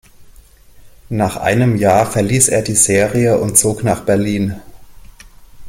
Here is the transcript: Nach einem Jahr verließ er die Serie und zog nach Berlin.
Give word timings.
Nach 1.09 1.37
einem 1.37 1.75
Jahr 1.75 2.09
verließ 2.09 2.47
er 2.47 2.63
die 2.63 2.73
Serie 2.73 3.37
und 3.39 3.55
zog 3.55 3.83
nach 3.83 4.01
Berlin. 4.03 4.59